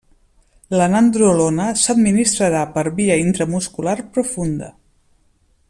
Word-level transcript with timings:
La 0.79 0.87
nandrolona 0.93 1.67
s'administrarà 1.81 2.63
per 2.79 2.85
via 3.01 3.19
intramuscular 3.27 3.97
profunda. 4.17 4.73